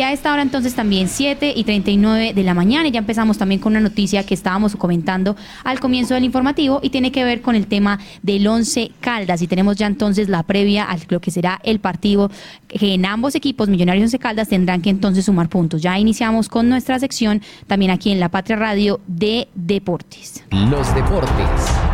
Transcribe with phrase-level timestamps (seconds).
[0.00, 3.36] Y a esta hora entonces también 7 y 39 de la mañana y ya empezamos
[3.36, 7.42] también con una noticia que estábamos comentando al comienzo del informativo y tiene que ver
[7.42, 11.30] con el tema del 11 Caldas y tenemos ya entonces la previa a lo que
[11.30, 12.30] será el partido
[12.66, 15.82] que en ambos equipos, Millonarios y 11 Caldas, tendrán que entonces sumar puntos.
[15.82, 20.44] Ya iniciamos con nuestra sección también aquí en La Patria Radio de Deportes.
[20.50, 21.89] Los deportes.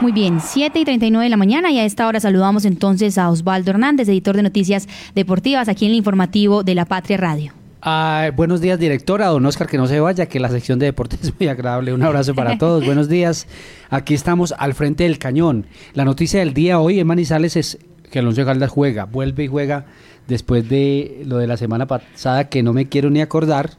[0.00, 3.28] Muy bien, 7 y 39 de la mañana y a esta hora saludamos entonces a
[3.28, 7.52] Osvaldo Hernández, editor de Noticias Deportivas, aquí en el informativo de La Patria Radio.
[7.82, 9.26] Ah, buenos días, directora.
[9.26, 11.92] Don Oscar, que no se vaya, que la sección de deportes es muy agradable.
[11.92, 12.84] Un abrazo para todos.
[12.86, 13.46] buenos días.
[13.90, 15.66] Aquí estamos al frente del cañón.
[15.92, 17.78] La noticia del día hoy en Manizales es
[18.10, 19.84] que Alonso Caldas juega, vuelve y juega
[20.28, 23.72] después de lo de la semana pasada, que no me quiero ni acordar.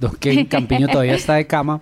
[0.00, 1.80] Don Kevin Campiño todavía está de cama.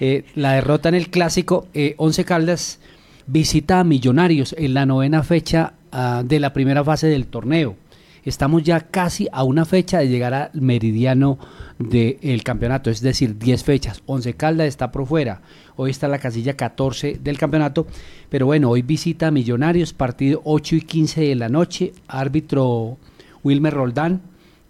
[0.00, 2.80] Eh, la derrota en el clásico, eh, Once Caldas
[3.26, 7.76] visita a Millonarios en la novena fecha ah, de la primera fase del torneo.
[8.24, 11.38] Estamos ya casi a una fecha de llegar al meridiano
[11.78, 14.02] del campeonato, es decir, 10 fechas.
[14.06, 15.42] Once Caldas está por fuera.
[15.76, 17.86] Hoy está la casilla 14 del campeonato.
[18.30, 21.92] Pero bueno, hoy visita a Millonarios, partido 8 y 15 de la noche.
[22.08, 22.96] Árbitro
[23.42, 24.22] Wilmer Roldán,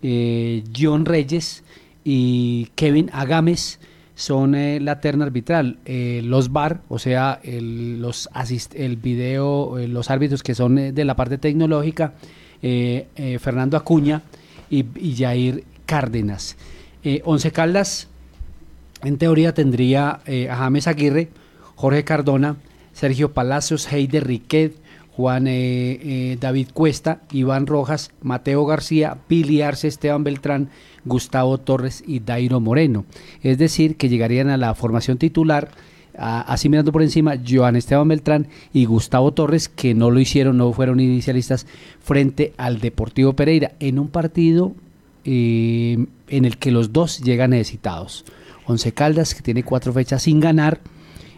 [0.03, 1.63] eh, John Reyes
[2.03, 3.79] y Kevin Agames
[4.15, 5.79] son eh, la terna arbitral.
[5.85, 10.95] Eh, los VAR, o sea, el, los asist el video, eh, los árbitros que son
[10.95, 12.15] de la parte tecnológica,
[13.41, 14.23] Fernando Acuña
[14.71, 16.57] y, y Jair Cárdenas.
[17.25, 18.09] Once Caldas,
[19.03, 20.21] en teoría, tendría
[20.51, 21.29] a James Aguirre,
[21.75, 22.57] Jorge Cardona,
[22.95, 24.77] Sergio Palacios, Heider Riquet,
[25.17, 30.71] Juan David Cuesta, Iván Rojas, Mateo García, Pili Arce, Esteban Beltrán,
[31.05, 33.05] Gustavo Torres y Dairo Moreno.
[33.43, 35.71] Es decir, que llegarían a la formación titular,
[36.17, 40.73] así mirando por encima, Joan Esteban Beltrán y Gustavo Torres, que no lo hicieron, no
[40.73, 41.67] fueron inicialistas,
[42.01, 44.75] frente al Deportivo Pereira, en un partido
[45.25, 48.25] eh, en el que los dos llegan necesitados.
[48.67, 50.81] Once Caldas, que tiene cuatro fechas sin ganar,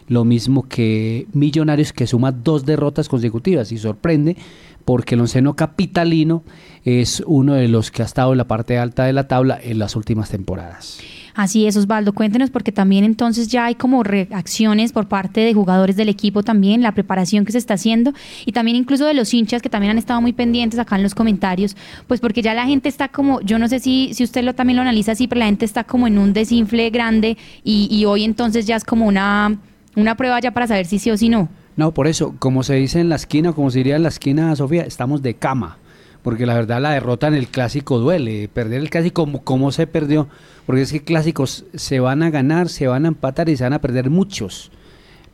[0.07, 4.37] lo mismo que Millonarios, que suma dos derrotas consecutivas y sorprende
[4.85, 6.43] porque el onceno capitalino
[6.85, 9.79] es uno de los que ha estado en la parte alta de la tabla en
[9.79, 10.99] las últimas temporadas.
[11.37, 15.95] Así es, Osvaldo, cuéntenos porque también entonces ya hay como reacciones por parte de jugadores
[15.95, 18.13] del equipo también, la preparación que se está haciendo
[18.45, 21.13] y también incluso de los hinchas que también han estado muy pendientes acá en los
[21.13, 21.75] comentarios,
[22.07, 24.77] pues porque ya la gente está como, yo no sé si, si usted lo también
[24.77, 28.23] lo analiza así, pero la gente está como en un desinfle grande y, y hoy
[28.23, 29.59] entonces ya es como una,
[29.97, 31.49] una prueba ya para saber si sí o si no.
[31.75, 34.55] No, por eso, como se dice en la esquina, como se diría en la esquina,
[34.55, 35.77] Sofía, estamos de cama.
[36.21, 38.47] Porque la verdad la derrota en el clásico duele.
[38.47, 40.27] Perder el clásico, ¿cómo se perdió?
[40.65, 43.73] Porque es que clásicos se van a ganar, se van a empatar y se van
[43.73, 44.71] a perder muchos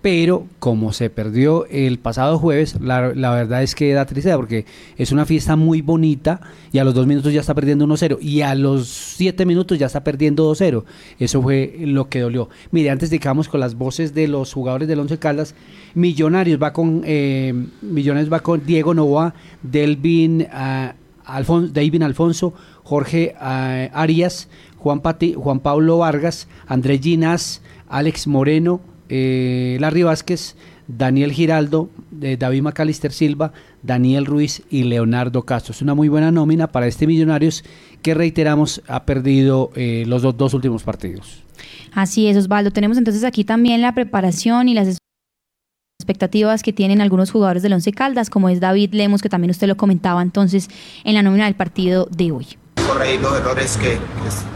[0.03, 4.65] pero como se perdió el pasado jueves, la, verdad es que da tristeza porque
[4.97, 6.41] es una fiesta muy bonita
[6.73, 9.85] y a los dos minutos ya está perdiendo 1-0 y a los siete minutos ya
[9.85, 10.83] está perdiendo 2-0.
[11.19, 12.49] Eso fue lo que dolió.
[12.71, 15.55] Mire, antes de que con las voces de los jugadores del Once Caldas,
[15.93, 20.91] Millonarios va con, eh, va con Diego Novoa, Delvin, uh,
[21.23, 22.53] Alfonso,
[22.83, 24.99] Jorge uh, Arias, Juan
[25.61, 30.55] Pablo Vargas, Andrés Ginas, Alex Moreno, eh, Larry Vázquez,
[30.87, 31.89] Daniel Giraldo,
[32.21, 35.71] eh, David Macalister Silva, Daniel Ruiz y Leonardo Castro.
[35.71, 37.63] Es una muy buena nómina para este Millonarios
[38.01, 41.43] que reiteramos ha perdido eh, los dos, últimos partidos.
[41.93, 42.71] Así es, Osvaldo.
[42.71, 44.97] Tenemos entonces aquí también la preparación y las
[45.99, 49.67] expectativas que tienen algunos jugadores del Once Caldas, como es David Lemos, que también usted
[49.67, 50.69] lo comentaba entonces
[51.03, 52.47] en la nómina del partido de hoy
[52.93, 53.97] corregir los errores que,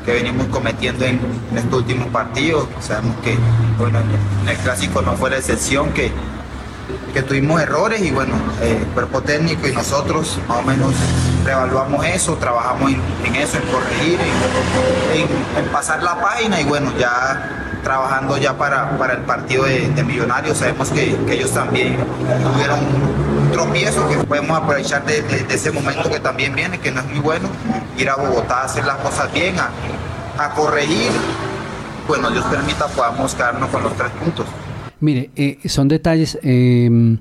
[0.06, 1.20] que, venimos cometiendo en,
[1.56, 2.68] este último partido.
[2.80, 3.38] Sabemos que
[3.78, 4.00] bueno,
[4.44, 6.12] en el clásico no fue la excepción, que,
[7.14, 10.94] que tuvimos errores y bueno, el cuerpo técnico y nosotros más o menos
[11.44, 14.20] reevaluamos eso, trabajamos en, eso, en corregir,
[15.14, 19.88] en, en, pasar la página y bueno, ya trabajando ya para, para el partido de,
[19.90, 20.58] de Millonarios.
[20.58, 21.98] Sabemos que, que, ellos también
[22.54, 22.80] tuvieron
[23.52, 27.20] tropiezo que podemos aprovechar de, de, ese momento que también viene, que no es muy
[27.20, 27.50] bueno,
[27.98, 29.70] ir a Bogotá a hacer las cosas bien, a,
[30.44, 31.12] a corregir.
[32.08, 34.46] Bueno, Dios permita podamos quedarnos con los tres puntos.
[35.00, 36.40] Mire, eh, son detalles.
[36.42, 37.18] Eh,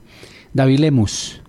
[0.53, 1.43] David Lemus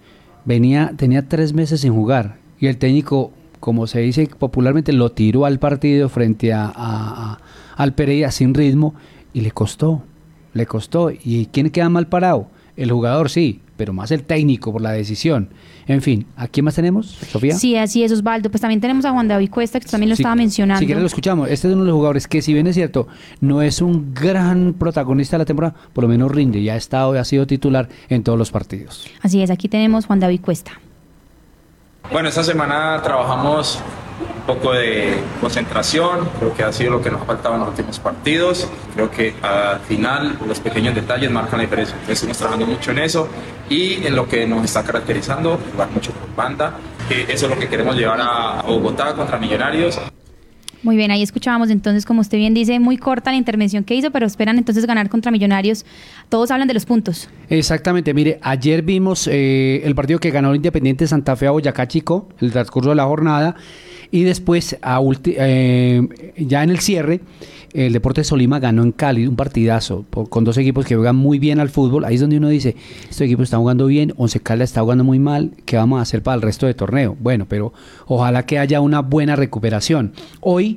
[0.45, 5.45] venía, tenía tres meses sin jugar y el técnico, como se dice popularmente, lo tiró
[5.45, 7.39] al partido frente a, a
[7.77, 8.95] al Pereira sin ritmo
[9.33, 10.03] y le costó,
[10.53, 11.11] le costó.
[11.11, 12.49] ¿Y quién queda mal parado?
[12.77, 15.49] El jugador sí, pero más el técnico por la decisión.
[15.87, 17.55] En fin, ¿a quién más tenemos, Sofía?
[17.55, 18.51] Sí, así es, Osvaldo.
[18.51, 20.79] Pues también tenemos a Juan David Cuesta, que también lo estaba mencionando.
[20.79, 21.49] Si quieres lo escuchamos.
[21.49, 23.07] Este es uno de los jugadores que, si bien es cierto,
[23.41, 26.61] no es un gran protagonista de la temporada, por lo menos rinde.
[26.61, 29.07] Ya ha estado, ha sido titular en todos los partidos.
[29.21, 30.79] Así es, aquí tenemos Juan David Cuesta.
[32.11, 33.81] Bueno, esta semana trabajamos
[34.45, 37.99] poco de concentración, creo que ha sido lo que nos ha faltado en los últimos
[37.99, 38.67] partidos.
[38.93, 41.95] Creo que al final los pequeños detalles marcan la diferencia.
[42.07, 43.27] Estamos trabajando mucho en eso
[43.69, 46.73] y en lo que nos está caracterizando, jugar mucho por banda.
[47.09, 49.99] eso es lo que queremos llevar a Bogotá contra Millonarios.
[50.83, 54.11] Muy bien, ahí escuchábamos entonces, como usted bien dice, muy corta la intervención que hizo,
[54.11, 55.85] pero esperan entonces ganar contra Millonarios.
[56.29, 57.29] Todos hablan de los puntos.
[57.49, 61.87] Exactamente, mire, ayer vimos eh, el partido que ganó el Independiente Santa Fe a Boyacá
[61.87, 63.55] Chico, el transcurso de la jornada,
[64.11, 67.21] y después, a eh, ya en el cierre,
[67.73, 71.59] el Deportes Solima ganó en Cali un partidazo con dos equipos que juegan muy bien
[71.59, 72.05] al fútbol.
[72.05, 72.75] Ahí es donde uno dice,
[73.09, 76.23] este equipo está jugando bien, Once Caldas está jugando muy mal, ¿qué vamos a hacer
[76.23, 77.17] para el resto del torneo?
[77.19, 77.73] Bueno, pero
[78.05, 80.13] ojalá que haya una buena recuperación.
[80.39, 80.76] Hoy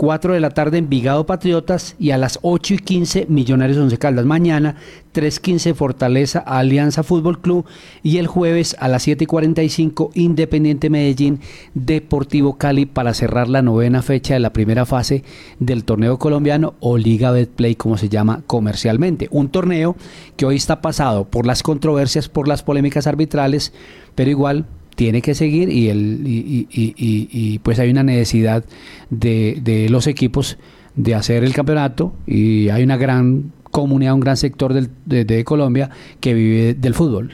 [0.00, 4.24] 4 de la tarde Envigado Patriotas y a las 8 y 15 Millonarios Once Caldas.
[4.24, 4.76] Mañana
[5.12, 7.66] 3.15 Fortaleza Alianza Fútbol Club
[8.02, 11.40] y el jueves a las 7 y 45 Independiente Medellín
[11.74, 15.22] Deportivo Cali para cerrar la novena fecha de la primera fase
[15.58, 19.28] del torneo colombiano o Liga Betplay como se llama comercialmente.
[19.30, 19.96] Un torneo
[20.38, 23.74] que hoy está pasado por las controversias, por las polémicas arbitrales,
[24.14, 24.64] pero igual
[25.00, 28.66] tiene que seguir y, el, y, pues hay una necesidad
[29.08, 30.58] de, de, los equipos
[30.94, 35.88] de hacer el campeonato y hay una gran comunidad, un gran sector del, de Colombia
[36.20, 37.32] que vive del fútbol.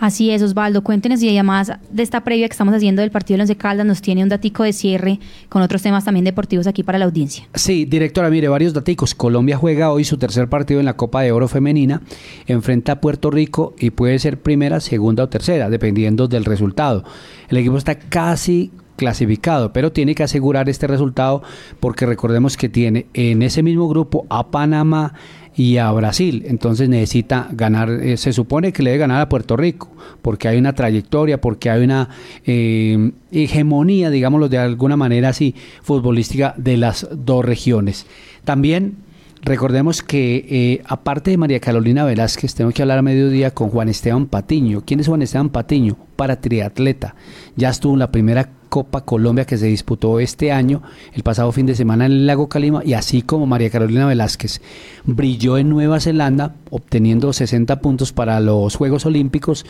[0.00, 0.82] Así es, Osvaldo.
[0.82, 4.00] Cuéntenos y además de esta previa que estamos haciendo del partido de Once Caldas, nos
[4.00, 5.20] tiene un datico de cierre
[5.50, 7.46] con otros temas también deportivos aquí para la audiencia.
[7.54, 9.14] Sí, directora, mire, varios daticos.
[9.14, 12.00] Colombia juega hoy su tercer partido en la Copa de Oro Femenina,
[12.46, 17.04] enfrenta a Puerto Rico y puede ser primera, segunda o tercera, dependiendo del resultado.
[17.50, 18.70] El equipo está casi
[19.00, 21.42] clasificado, pero tiene que asegurar este resultado
[21.80, 25.14] porque recordemos que tiene en ese mismo grupo a Panamá,
[25.56, 26.44] y a Brasil.
[26.46, 29.90] Entonces necesita ganar, eh, se supone que le debe ganar a Puerto Rico,
[30.22, 32.08] porque hay una trayectoria, porque hay una
[32.46, 38.06] eh, hegemonía, digámoslo de alguna manera así, futbolística de las dos regiones.
[38.44, 38.96] También
[39.42, 43.88] recordemos que eh, aparte de María Carolina Velázquez, tengo que hablar a mediodía con Juan
[43.88, 44.82] Esteban Patiño.
[44.84, 45.96] ¿Quién es Juan Esteban Patiño?
[46.16, 47.14] Para triatleta.
[47.56, 50.82] Ya estuvo en la primera Copa Colombia que se disputó este año,
[51.12, 54.62] el pasado fin de semana en el lago Calima, y así como María Carolina Velázquez
[55.04, 59.66] brilló en Nueva Zelanda, obteniendo 60 puntos para los Juegos Olímpicos,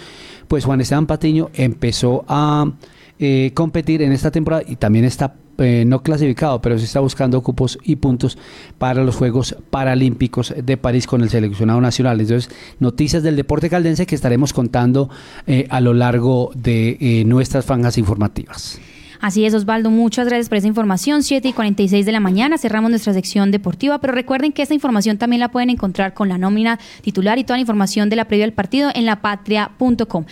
[0.47, 2.71] pues Juan Esteban Patiño empezó a
[3.19, 7.41] eh, competir en esta temporada y también está eh, no clasificado, pero sí está buscando
[7.43, 8.39] cupos y puntos
[8.79, 12.21] para los Juegos Paralímpicos de París con el seleccionado nacional.
[12.21, 15.11] Entonces, noticias del deporte caldense que estaremos contando
[15.47, 18.81] eh, a lo largo de nuestras franjas informativas.
[19.21, 21.23] Así es, Osvaldo, muchas gracias por esa información.
[21.23, 25.19] 7 y 46 de la mañana cerramos nuestra sección deportiva, pero recuerden que esta información
[25.19, 28.47] también la pueden encontrar con la nómina titular y toda la información de la previa
[28.47, 30.25] del partido en lapatria.com.